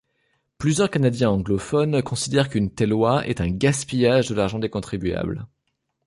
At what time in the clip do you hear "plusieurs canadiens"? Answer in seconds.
0.57-1.29